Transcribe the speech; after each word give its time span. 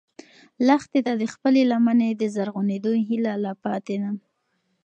لښتې 0.67 0.99
ته 1.05 1.13
د 1.21 1.23
خپلې 1.33 1.61
لمنې 1.71 2.09
د 2.15 2.23
زرغونېدو 2.35 2.91
هیله 3.07 3.33
لا 3.43 3.53
پاتې 3.63 3.95
ده. 4.01 4.11